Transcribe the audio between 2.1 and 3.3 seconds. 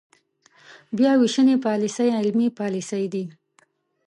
عملي پاليسۍ دي.